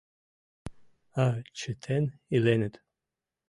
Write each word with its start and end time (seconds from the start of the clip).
А 1.23 1.25
чытен 1.57 2.05
иленыт. 2.35 2.75